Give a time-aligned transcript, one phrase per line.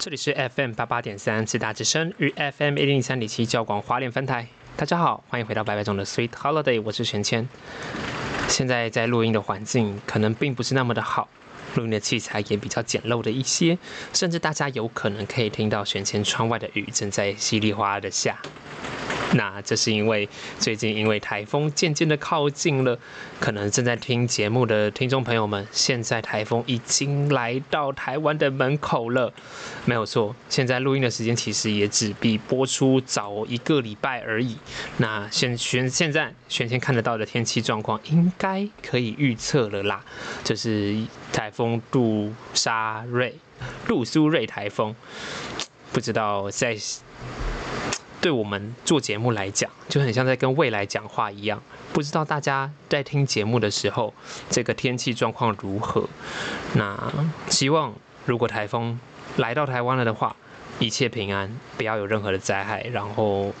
[0.00, 4.46] 这里是 FM 八八点三四大之声与 FM 一零三点七教广华联分台。
[4.76, 7.48] 大家好，欢迎回到白白中的 Sweet Holiday，我是玄谦。
[8.48, 11.26] 现在在录音的环境可能并不是那么的好，
[11.74, 13.76] 录音的器材也比较简陋的一些，
[14.12, 18.38] 甚至大家有可能可以听到玄前窗外的雨正在稀里哗啦的下。
[19.32, 20.28] 那这是因为
[20.60, 22.98] 最近因为台风渐渐的靠近了，
[23.44, 29.30] 可能正在听节目的听众朋友们，现在台风已经来到台湾的门口了，
[29.84, 30.34] 没有错。
[30.48, 34.56] 现在录音的时间其实也只比播出早一个礼拜而已。
[34.96, 40.02] 那现现现在选先看得到的天气状况，应该可以预测了啦，
[40.42, 40.96] 就是
[41.30, 43.34] 台风杜莎瑞、
[43.86, 44.96] 杜苏瑞台风，
[45.92, 46.78] 不知道在。
[48.24, 51.60] 对我们做节目来讲，就很像在跟未来讲话一样。
[51.92, 54.14] 不知道大家在听节目的时候，
[54.48, 56.08] 这个天气状况如何？
[56.72, 56.98] 那
[57.50, 57.92] 希望
[58.24, 58.98] 如果台风
[59.36, 60.34] 来到台湾了的话，
[60.78, 63.52] 一切平安，不要有任何的灾害，然后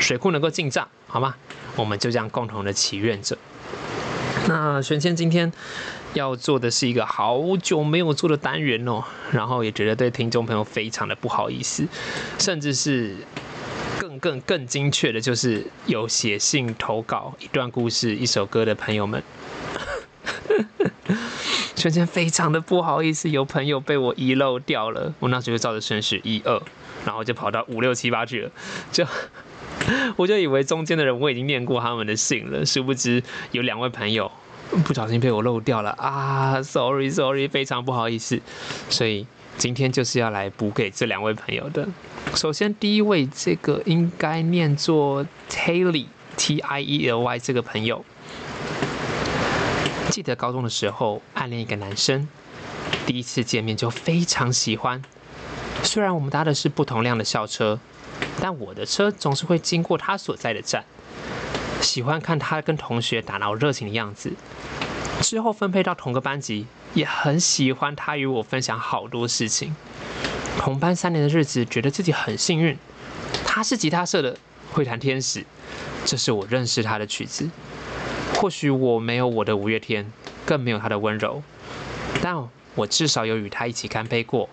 [0.00, 1.36] 水库能够进账，好吗？
[1.76, 3.38] 我们就这样共同的祈愿着。
[4.48, 5.52] 那玄谦今天
[6.14, 11.86] 要做的是一个好久没有做的单元哦，然后也觉得对听众朋友非常的不好意思，
[12.40, 13.14] 甚至是。
[14.18, 19.22] 更更精确的就是有写信投稿一段故事、一首歌的朋友们，
[21.76, 25.14] 瞬间非常的不好意思，有朋友被我遗漏掉了。
[25.20, 26.62] 我那时候照着顺序一二，
[27.04, 28.50] 然后就跑到五六七八去了，
[28.92, 29.06] 就
[30.16, 33.22] 我就以为中间的人我已经念过他们的信了，殊不知
[33.52, 34.30] 有两位朋友
[34.84, 38.40] 不小心被我漏掉了啊！Sorry Sorry，非常不好意思，
[38.90, 39.26] 所以。
[39.58, 41.88] 今天就是要来补给这两位朋友的。
[42.34, 46.06] 首先，第一位这个应该念作 Tiely
[46.36, 48.04] T I E L Y 这个朋友，
[50.10, 52.28] 记得高中的时候暗恋一个男生，
[53.06, 55.02] 第一次见面就非常喜欢。
[55.82, 57.80] 虽然我们搭的是不同辆的校车，
[58.40, 60.84] 但我的车总是会经过他所在的站。
[61.80, 64.32] 喜欢看他跟同学打闹热情的样子。
[65.20, 69.74] 之后分配到同个班级，也很喜欢他与我分享好多事情。
[70.58, 72.76] 同班三年的日子，觉得自己很幸运。
[73.46, 74.36] 他是吉他社的，
[74.72, 75.44] 会弹天使，
[76.04, 77.48] 这是我认识他的曲子。
[78.34, 80.12] 或许我没有我的五月天，
[80.44, 81.42] 更没有他的温柔，
[82.20, 82.36] 但
[82.74, 84.48] 我至少有与他一起干杯过，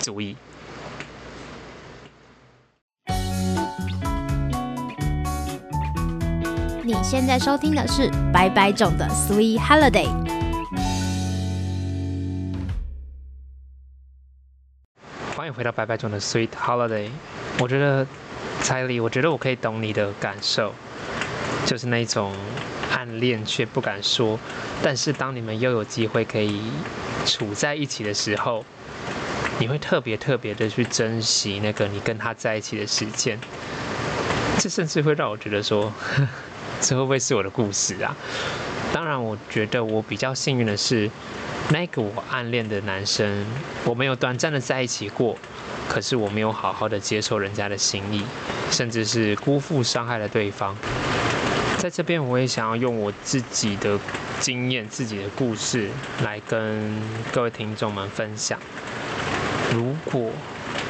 [0.00, 0.36] 足矣。
[6.84, 10.21] 你现在收听的是白白种的 Sweet Holiday。
[15.42, 17.08] 欢迎回到白白种的 Sweet Holiday。
[17.58, 18.06] 我觉得
[18.60, 20.72] 彩礼，我觉得我可以懂你的感受，
[21.66, 22.32] 就是那种
[22.92, 24.38] 暗恋却不敢说，
[24.84, 26.70] 但是当你们又有机会可以
[27.26, 28.64] 处在一起的时候，
[29.58, 33.36] 你会特别特别的去珍惜那个你跟他在一起的时间。
[34.60, 35.92] 这甚至会让我觉得说。
[36.80, 38.14] 这会不会是我的故事啊？
[38.92, 41.08] 当然，我觉得我比较幸运的是，
[41.70, 43.46] 那个我暗恋的男生，
[43.84, 45.36] 我没有短暂的在一起过，
[45.88, 48.24] 可是我没有好好的接受人家的心意，
[48.70, 50.76] 甚至是辜负伤害了对方。
[51.78, 53.98] 在这边，我也想要用我自己的
[54.38, 55.88] 经验、自己的故事
[56.22, 57.00] 来跟
[57.32, 58.58] 各位听众们分享。
[59.72, 60.30] 如果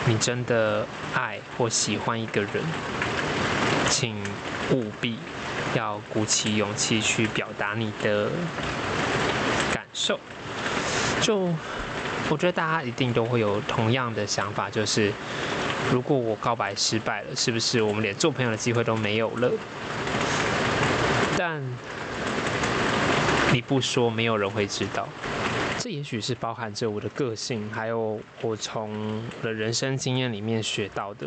[0.06, 2.51] 你真的爱或喜欢一个人，
[3.89, 4.16] 请
[4.72, 5.16] 务必。
[5.75, 8.30] 要鼓起勇气去表达你的
[9.72, 10.21] 感受。
[11.22, 11.48] 就
[12.28, 15.13] 我觉得大家一定都会有同样的想法，就是
[15.91, 19.51] 如果我告白失败了，是不是我们连做朋友的机会都没有了？
[21.36, 21.63] 但
[23.53, 25.09] 你不说，没有人会知道。
[25.78, 31.27] 这也许是包含着我的个性，还有我从我的人生经验里面学到的。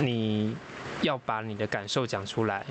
[0.00, 0.56] 你
[1.02, 2.64] 要把你的感受讲出来。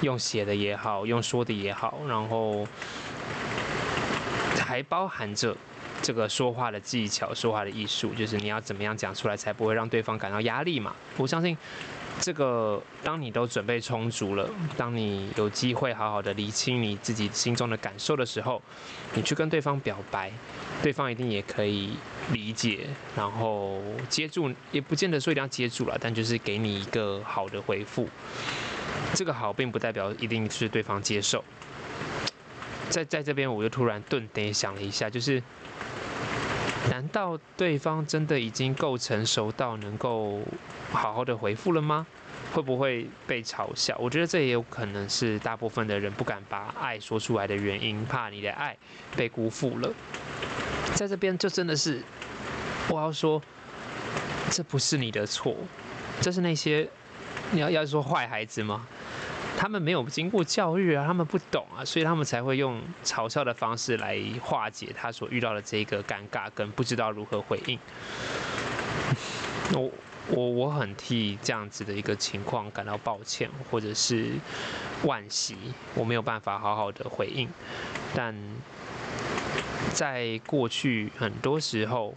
[0.00, 2.66] 用写的也好，用说的也好，然后
[4.70, 5.56] 还包含着
[6.00, 10.94] 这个说话的技巧、说话的艺术，就是你要怎么样讲出来，才不会让对方感到压力嘛。
[11.16, 11.58] 我相信。
[12.20, 14.46] 这个，当你都准备充足了，
[14.76, 18.60] 当你有机会好好的理清你自己心中的感受的时候，
[19.14, 20.30] 你去跟对方表白，
[20.82, 21.94] 对方一定也可以
[22.30, 22.86] 理解，
[23.16, 28.06] 然后接住，也不见得说一定要接住了，但就是给你一个好的回复。
[29.14, 31.42] 这个好，并不代表一定是对方接受。
[32.90, 35.42] 在在这边，我就突然顿点想了一下，就是。
[36.88, 40.40] 难道对方真的已经够成熟到能够
[40.90, 42.06] 好好的回复了吗？
[42.52, 43.96] 会不会被嘲笑？
[43.98, 48.76] 我觉得这也有可能是大部分的人不敢把爱说出来的原因，怕你的爱
[49.14, 49.92] 被辜负了。
[50.94, 52.02] 在这边就真的是，
[52.88, 53.40] 我要说，
[54.50, 55.54] 这不是你的错，
[56.20, 56.88] 这是那些
[57.52, 58.86] 你要要说坏孩子吗？
[59.56, 67.78] 他们没有经过教育啊，他们不懂啊，所以他们才会用嘲笑的方式来化解他所遇到的这个尴尬跟不知道如何回应。
[69.74, 69.90] 我
[70.28, 74.30] 我我很替这样子的一个情况感到抱歉，或者是
[75.04, 75.56] 惋惜，
[75.94, 77.48] 我没有办法好好的回应。
[78.14, 78.34] 但
[79.92, 82.14] 在过去很多时候，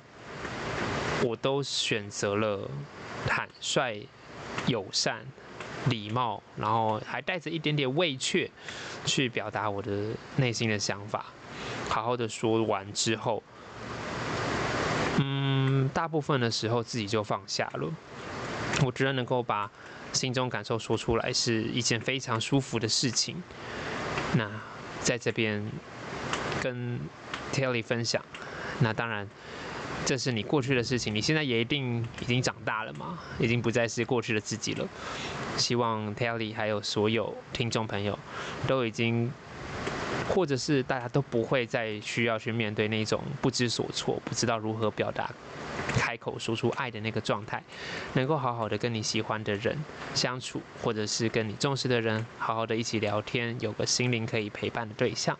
[1.24, 2.69] 我都选择了
[3.27, 4.07] 坦率、
[4.68, 5.25] 友善。
[5.89, 8.50] 礼貌，然后还带着一点点畏怯，
[9.06, 11.25] 去表达我的内心的想法。
[11.89, 13.44] 好好的说完之后，
[15.19, 17.91] 嗯，大部分的时候自己就放下了。
[18.83, 19.69] 我觉得能够把
[20.12, 23.41] 心中感受说出来是一件非常舒服的事情。
[24.35, 24.50] 那
[25.01, 25.63] 在这边
[26.62, 27.00] 跟
[27.51, 28.24] Telly 分享，
[28.80, 29.27] 那当然。
[30.06, 34.88] 这是你过去的事情，你现在也一定已经长大了嘛，已经不再是过去的自己了。
[35.58, 38.18] 希望 Telly 还有所有听众朋友
[38.68, 39.32] 都已经，
[40.30, 45.32] 或者是大家都不会再需要去面对那种不知所措、不知道如何表达、
[45.96, 47.64] 开口说出爱的那个状态，
[48.14, 49.78] 能够好好的跟你喜欢的人
[50.14, 55.38] 相处，或者是跟你重视的人好好的一起聊天，有个心灵可以陪伴的对象。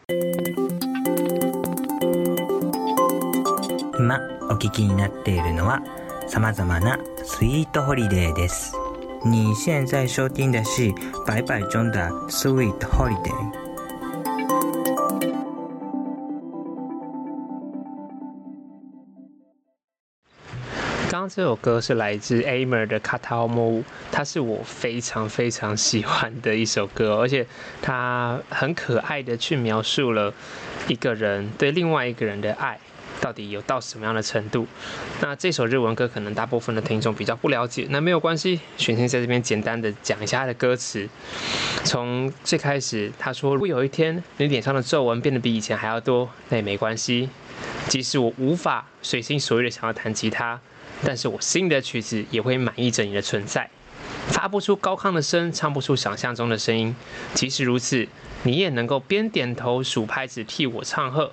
[4.51, 5.83] お聞きになっているのは
[6.27, 8.75] 様々なスイートホリデーです。
[9.25, 10.93] 你现在收听的是
[11.27, 13.69] 白白中的 Sweet Holiday。
[21.11, 23.73] 刚刚这首歌是来自 Amer 的《卡塔莫》，
[24.13, 27.47] 它是我非常非常喜欢的一首歌，而且
[27.83, 30.33] 它很可爱的去描述了
[30.87, 32.79] 一个人对另外一个人的爱。
[33.24, 34.68] 到底有到什么样的程度？
[35.22, 41.08] 那这首日文歌可能大部分的听众比较不了解，那没有关系，选先在这边简单的讲一下它的歌词。
[41.86, 47.30] 从最开始，他说：“如果有一天你脸上的皱纹变得比以前还要多，那也没关系。
[47.88, 50.60] 即使我无法随心所欲的想要弹吉他，
[51.06, 53.70] 但是我心里的曲子也会满意着你的存在。
[54.28, 56.94] 发不出高亢的声，唱不出想象中的声音。
[57.34, 58.06] 即使如此，
[58.44, 61.32] 你也能够边点头数拍子替我唱和。”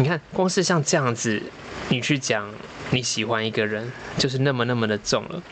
[0.00, 1.42] 你看，光是像这样子，
[1.88, 2.48] 你去讲
[2.90, 5.42] 你喜欢一个人，就是那么那么的重了。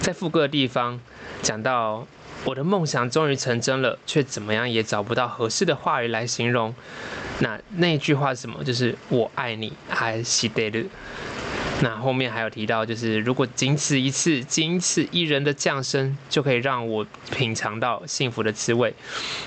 [0.00, 1.00] 在副歌的地方
[1.42, 2.06] 讲到
[2.44, 6.72] 我的梦想终于成真了，却怎么样也找不到合适的话语来形容。
[7.40, 8.62] 那那句话是什么？
[8.62, 10.84] 就是我爱你，还是得的。
[11.82, 18.94] 那后面还有提到，就是如果仅此一次，仅此一人的降生，就可以让我品尝到幸福的滋味。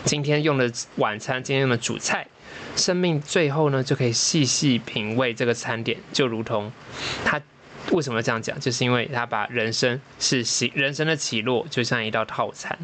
[0.03, 2.27] 今天用的晚餐，今天用的主菜。
[2.75, 6.71] 生命最后呢，就可以细细品味这个餐点，就如同
[7.23, 7.39] 他
[7.91, 12.77] 为什么这样讲，就是因为他把人生是起人生的起落，就像一道套餐，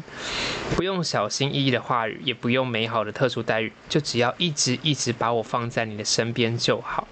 [0.76, 7.06] 不用小心翼翼的话语，也不用美好的特殊待遇，就只要一直一直把我放在你的身边就好。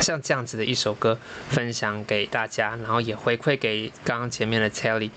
[0.00, 1.18] 像这样子的一首歌，
[1.48, 5.10] 分享给大家，然后也回馈给刚刚前面的 Telly。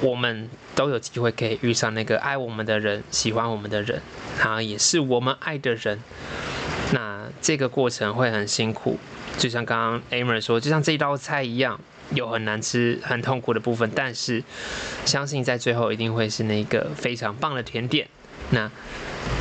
[0.00, 0.48] 我们
[0.78, 4.00] 都有机会可以遇上那个爱我们的人，喜欢我们的人，
[4.38, 6.00] 然后也是我们爱的人。
[6.92, 8.96] 那这个过程会很辛苦，
[9.36, 11.80] 就像刚刚 Amer 说，就像这一道菜一样，
[12.10, 13.90] 有很难吃、很痛苦的部分。
[13.92, 14.44] 但是
[15.04, 18.06] 相信在最后一定会是那个非常棒的甜点。
[18.50, 18.70] 那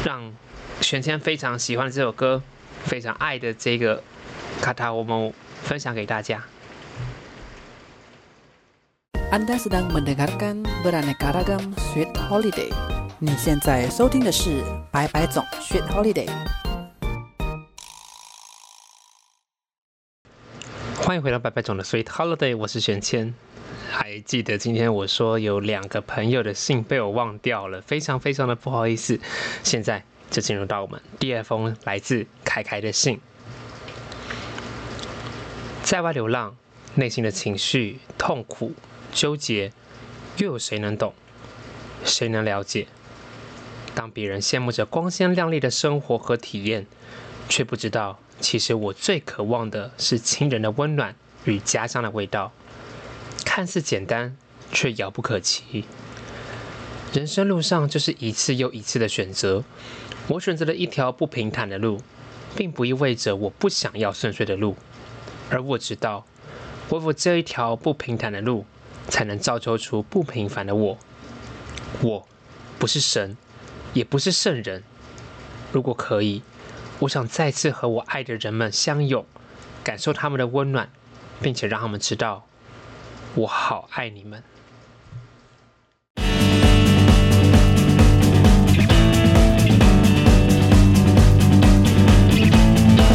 [0.04, 0.34] 让
[0.82, 2.42] 玄谦非常喜欢这首歌，
[2.84, 4.02] 非常爱的这个
[4.60, 6.44] 卡塔，我们分享给大家。
[9.28, 12.72] Anda sedang mendengarkan beraneka ragam Sweet Holiday。
[13.20, 16.30] 你现在收听的是白白总 Sweet Holiday。
[20.96, 23.34] 欢迎回到白白总的 Sweet Holiday，我是玄谦。
[23.92, 29.20] 还记得今天我说有两个朋友的信被我忘掉了，非常非常的不好意思。
[29.62, 33.20] 现在就进入到我们第二封来自凯凯的信。
[35.84, 36.56] 在外流浪，
[36.96, 38.72] 内心的情绪、痛苦、
[39.18, 39.72] 纠结，
[40.38, 41.12] 又有谁能懂？
[42.06, 42.86] 谁能了解？
[43.96, 46.86] 当别人羡慕着光鲜亮丽的生活和体验，
[47.50, 52.52] 却不知道，其实我最渴望的是亲人的温暖与家乡的味道。
[53.44, 54.38] 看似简单，
[54.72, 55.86] 却遥不可及。
[57.12, 59.64] 人生路上就是一次又一次的选择，
[60.28, 62.00] 我选择了一条不平坦的路，
[62.56, 64.76] 并不意味着我不想要顺遂的路。
[65.50, 66.24] 而我知道，
[66.90, 68.64] 我有这一条不平坦的路，
[69.08, 70.98] 才能造就出不平凡的我。
[72.02, 72.28] 我
[72.78, 73.38] 不是神，
[73.94, 74.84] 也不是圣人。
[75.72, 76.44] 如果可以，
[77.00, 79.26] 我想再次和我爱的人们相拥，
[79.84, 80.90] 感受他们的温暖，
[81.42, 82.46] 并且让他们知道，
[83.36, 84.44] 我好爱你们。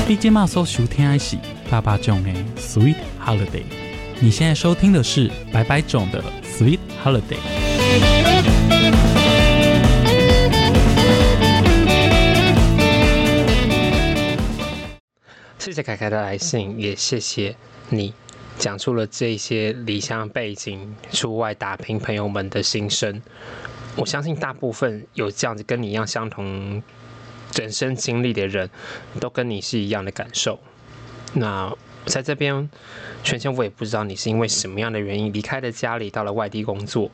[0.08, 1.38] 你今麦所收听的是
[1.70, 3.81] 爸爸囧的 Sweet Holiday。
[4.24, 7.40] 你现在收听的是白白种的 Sweet Holiday。
[15.58, 17.56] 谢谢凯凯的来信，也谢谢
[17.88, 18.14] 你
[18.56, 23.20] 讲出了这些离乡背景、出外打拼朋友们的心声。
[23.96, 26.80] 我相信大部分有这样子跟你一样相同
[27.56, 28.70] 人生经历的人，
[29.18, 30.60] 都跟你是一样的感受。
[31.32, 31.76] 那
[32.06, 32.68] 在这边，
[33.22, 37.10] 全全我也不知道你是因为什么样的原因离开了家里，到了外地工作。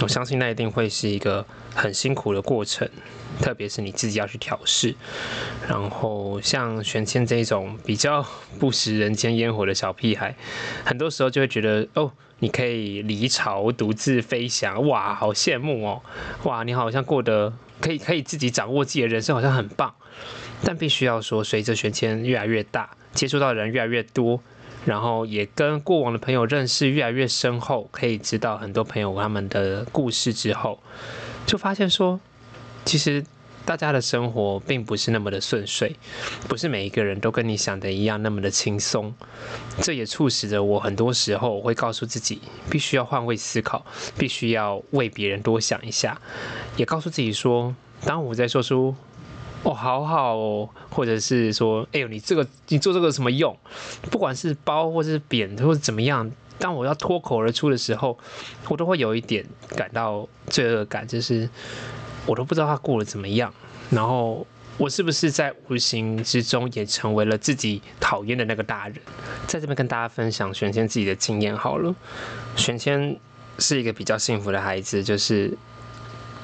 [0.00, 2.88] 我相信那一定会是一个很辛苦的过程，
[3.40, 4.94] 特别是你自己要去调试。
[5.68, 8.26] 然后像玄谦这种比较
[8.58, 10.34] 不食人间烟火的小屁孩，
[10.84, 16.02] 很多时候就会觉得哦，你可以离巢独自飞翔，哇，好羡慕哦，
[16.42, 19.94] 哇，你好像过得可以可以自己掌握自己的人生，好像很棒。
[20.64, 24.40] 但必须要说，随着玄谦越来越大，接触到的人越来越多。
[24.84, 30.82] 然后也跟过往的朋友认识越来越深厚，可以知道很多朋友他们的故事之后，
[31.46, 32.18] 就发现说，
[32.84, 33.24] 其实
[33.64, 35.94] 大家的生活并不是那么的顺遂，
[36.48, 39.14] 不是每一个人都跟你想的一样那么的轻松。
[39.80, 43.86] 这也促使着我很多时候会告诉自己，必须要换位思考，
[44.18, 46.20] 必须要为别人多想一下，
[46.76, 47.72] 也告诉自己说，
[48.04, 48.96] 当我在说出。
[49.64, 53.56] 哦，好好哦，或者是说，哎呦，你这个你做这个什么用？
[54.10, 56.28] 不管是包或是扁或者怎么样，
[56.58, 58.18] 当我要脱口而出的时候，
[58.68, 61.48] 我都会有一点感到罪恶感，就是
[62.26, 63.54] 我都不知道他过得怎么样，
[63.88, 64.44] 然后
[64.78, 68.96] 我是不是在无形之中也成为了自己讨厌的那个大人？
[69.46, 71.94] 在这边跟大家分享玄谦自己的经验好了，
[72.56, 73.16] 玄谦
[73.60, 75.56] 是一个比较幸福的孩子，就是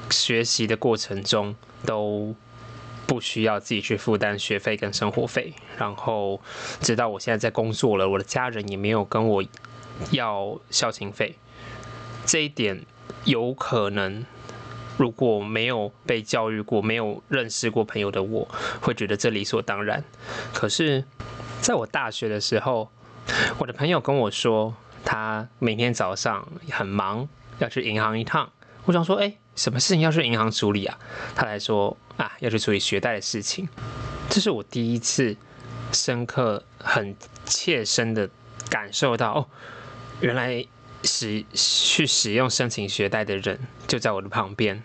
[0.09, 1.53] 学习的过程中
[1.85, 2.33] 都。
[3.09, 6.39] 不需要自己去负担学费跟生活费，然后
[6.79, 9.43] 直到我现在在工作了，我的家人也没有跟我
[10.11, 11.35] 要孝亲费。
[12.23, 12.85] 这一点
[13.25, 14.23] 有可能，
[14.95, 18.47] 如果没有被教育过、没有认识过朋友的我，
[18.79, 20.03] 会觉得这理所当然。
[20.53, 21.03] 可是，
[21.61, 22.91] 在我大学的时候，
[23.57, 28.51] 我的朋友跟我说，他每天早上很忙，要去银行一趟。
[28.85, 30.97] 我想说，哎，什么事情要去银行处理啊？
[31.35, 31.95] 他来说。
[32.19, 33.69] 啊，要去处理学贷的事情，
[34.29, 35.37] 这是我第一次
[35.93, 38.29] 深刻、很切身的
[38.69, 39.47] 感受到哦，
[40.19, 40.65] 原来
[41.05, 43.57] 使去使用申请学贷的人
[43.87, 44.83] 就在我的旁边。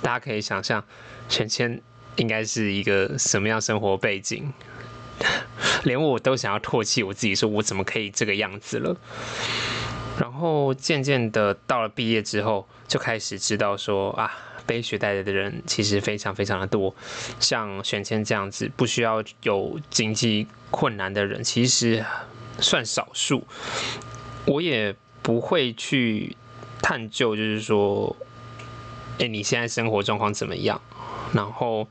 [0.00, 0.84] 大家可以想象，
[1.28, 1.82] 全谦
[2.14, 4.52] 应该是一个什么样生活背景，
[5.82, 8.96] 连我都想要唾弃我自己，说我怎么可以这个样子了。
[10.18, 14.30] 然后渐渐的到了毕业之后，就开始知道说啊。
[14.66, 16.94] 背学贷的人其实非常非常的多，
[17.38, 22.02] 像选谦这样子不需要有经济困难的人，其实
[22.60, 23.46] 算少数。
[24.46, 26.34] 我也不会去
[26.80, 28.16] 探究，就是说，
[29.18, 30.80] 哎，你现在生活状况怎么样？
[31.34, 31.86] 然后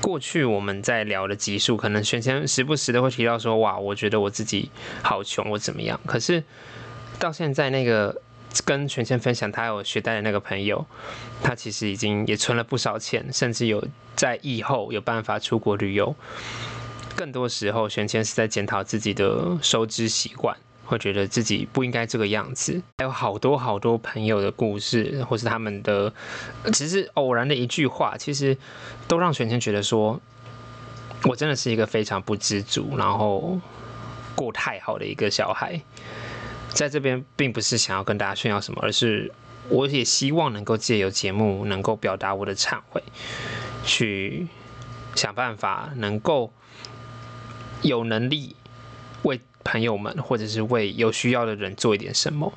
[0.00, 4.70] 过去我们在聊的集数，可能选谦时不时的会提到说，哇，我觉得我自己
[5.02, 6.00] 好穷，我怎么样？
[6.06, 6.44] 可是
[7.20, 8.20] 到现在那个。
[8.64, 10.84] 跟全谦分享，他有学贷的那个朋友，
[11.40, 13.86] 他其实已经也存了不少钱，甚至有
[14.16, 16.12] 在以后有办法出国旅游。
[17.14, 22.82] 更多时候，玄谦是在检讨自己的收支习惯，会觉得自己不应该这个样子。
[22.98, 26.12] 还有好多好多朋友的故事，或是他们的，
[26.72, 28.58] 只是偶然的一句话，其实
[29.06, 30.20] 都让玄谦觉得说，
[31.22, 33.60] 我真的是一个非常不知足，然后
[34.34, 35.80] 过太好的一个小孩。
[36.72, 39.32] 在这边并不是想要跟大家炫耀什么，而是
[39.68, 43.02] 我也希望能够借由节目能够表达我的忏悔，
[43.84, 44.46] 去
[45.14, 46.52] 想办法，能够
[47.82, 48.56] 有能力
[49.22, 52.52] 为朋友们或者是为有需要的人做一点什么。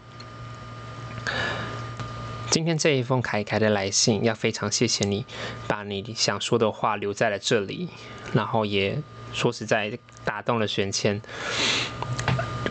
[2.49, 5.25] 今天这一封凯凯的来信，要非常谢谢你
[5.67, 7.89] 把你想说的话留在了这里，
[8.31, 9.01] 然后也
[9.33, 11.19] 说实在打动了玄谦，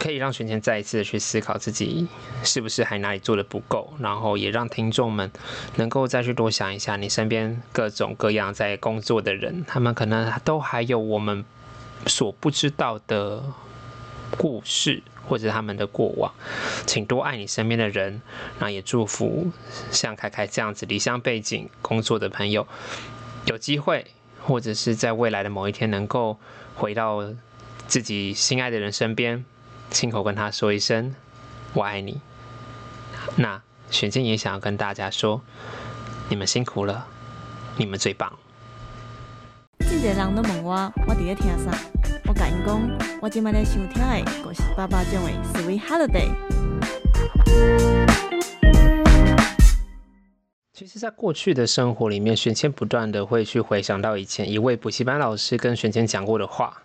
[0.02, 2.08] 可以让玄谦再一次的去思考自己
[2.42, 5.30] 是不是还哪里做的不够，然后也让听众们
[5.76, 11.44] 能够再去多想一下，你身边各种各样在工作的人，他们可能都还有我们
[12.08, 13.44] 所不知道的
[14.36, 15.04] 故事。
[15.28, 16.34] 或者他们的过往，
[16.84, 18.20] 请多爱你身边的人，
[18.58, 19.52] 那也祝福
[19.92, 22.66] 像凯凯这样子离乡背景工作的朋友，
[23.46, 24.04] 有机会
[24.42, 26.36] 或者是在未来的某一天能够
[26.74, 27.24] 回到
[27.86, 29.44] 自己心爱的人身边，
[29.90, 31.14] 亲口跟他说一声
[31.74, 32.20] 我爱你。
[33.36, 35.40] 那玄静也想要跟大家说，
[36.28, 37.06] 你们辛苦了，
[37.76, 38.32] 你们最棒。
[39.80, 41.70] 真侪人都问我，我伫咧听啥？
[42.26, 42.80] 我甲因讲，
[43.20, 46.30] 我今听的，就是爸爸讲的《Sweet Holiday》。
[50.72, 56.82] 其实，在过去的生活里面，玄谦不断的会去回想到以前一位补习班老师跟玄谦讲过的话。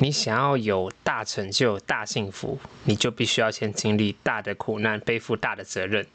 [0.00, 6.06] 你想要有大成就、大幸福，你就必须要先经历大的苦难，背负大的责任。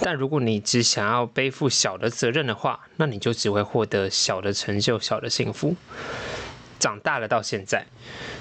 [0.00, 5.74] 但如果你只想要背负小的责任的话，那你就只会获得小的成就、小的幸福。
[6.78, 7.84] 长大了到现在，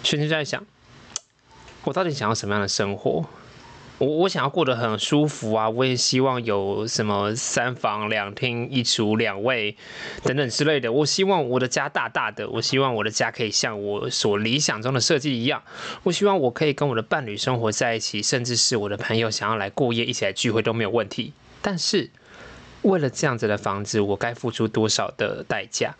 [0.03, 0.63] 轩轩在想，
[1.83, 3.25] 我到底想要什么样的生活？
[3.97, 5.69] 我我想要过得很舒服啊！
[5.69, 9.77] 我也希望有什么三房两厅一厨两卫
[10.21, 10.91] 等等之类的。
[10.91, 15.63] 我希望我的家大大的，我希望我的家可以像我所理想中的设计一样。
[16.03, 21.31] 我希望我可以跟我的伴侣生活在一起，甚至是我的朋友想要来过夜一起来聚会都没有问题。
[21.61, 22.09] 但是
[22.81, 25.95] 为了这样子的房子，我该付出多少的代价？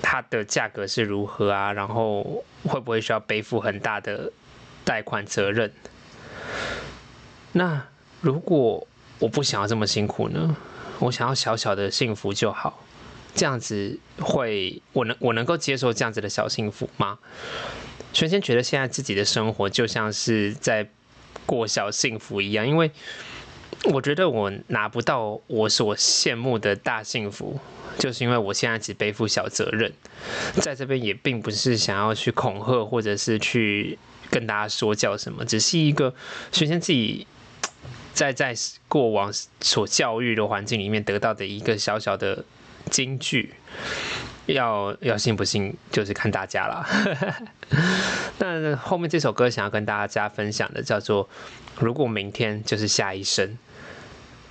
[0.00, 1.72] 它的价格是如何啊？
[1.72, 4.30] 然后会不会需要背负很大的
[4.84, 5.72] 贷款责任？
[7.56, 7.82] 那
[8.20, 8.86] 如果
[9.18, 10.54] 我不想要这么辛苦呢？
[10.98, 12.84] 我想要小小的幸福就好，
[13.34, 17.18] 这样子会我能我能够接受这样子的小幸福吗？
[18.12, 20.86] 玄先觉得现在自己的生活就像是在
[21.46, 22.90] 过小幸福一样，因为
[23.84, 27.58] 我觉得我拿不到我所羡慕的大幸福，
[27.98, 29.90] 就是因为我现在只背负小责任。
[30.54, 33.98] 在这边也并不是想要去恐吓或者是去
[34.30, 36.14] 跟大家说教什么，只是一个
[36.52, 37.26] 玄先自己。
[38.16, 38.54] 在在
[38.88, 42.42] 过往所教育的环境里面得到的一个小小的
[42.90, 43.52] 金句，
[44.46, 46.86] 要要信不信就是看大家了。
[48.40, 51.28] 那后面这首歌想要跟大家分享的叫做
[51.78, 53.58] “如果明天就是下一生”，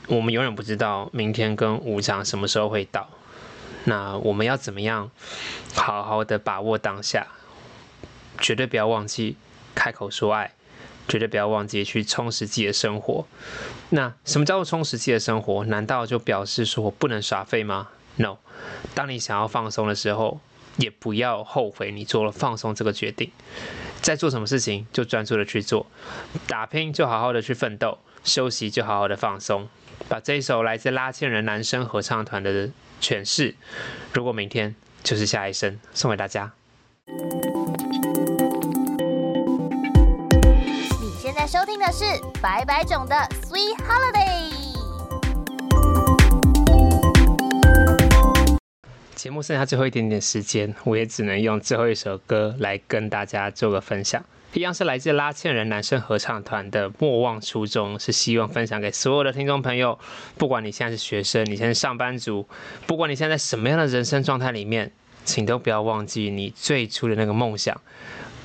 [0.07, 3.09] 我们永远不知道明天跟无常什么时候会到。
[3.85, 5.09] 那我们要怎么样
[5.73, 7.25] 好好的把握当下？
[8.39, 9.37] 绝对不要忘记
[9.73, 10.51] 开口说爱。
[11.07, 13.25] 绝对不要忘记去充实自己的生活。
[13.89, 15.63] 那什么叫做充实自己的生活？
[15.65, 18.37] 难道就表示说不能耍废吗？No。
[18.93, 20.39] 当你想要放松的时候，
[20.77, 23.31] 也不要后悔你做了放松这个决定。
[24.01, 25.87] 在做什么事情就专注的去做，
[26.47, 29.67] 打拼就好好的去奋斗，休息就好好的放松。
[30.07, 32.69] 把这一首来自拉纤人男生合唱团的
[33.01, 33.55] 诠释，
[34.13, 36.53] 如果明天就是下一生，送给大家。
[41.47, 42.03] 收听的是
[42.41, 44.51] 白白种的 Sweet Holiday。
[49.13, 54.23] 节目剩下最后一点点时间，我也只能用最后一首歌来跟大家做个分享。
[54.53, 59.99] 一样是来自拉纤人男生合唱团的《莫忘初衷》，是希望分享给所有的听众朋友。
[60.39, 62.47] 不管你现在是学生，你现在是上班族，
[62.87, 64.91] 不管你现在在什么样的人生状态里面，
[65.23, 67.79] 请都不要忘记你最初的那个梦想。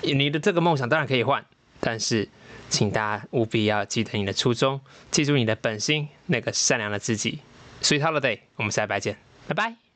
[0.03, 1.43] 你的这个梦想当然可以换，
[1.81, 2.29] 但是。
[2.71, 4.81] 请大家务必要记得你的初衷，
[5.11, 7.41] 记住你的本心，那个善良的自己。
[7.83, 9.90] Sweet holiday，我们下礼拜见，拜拜。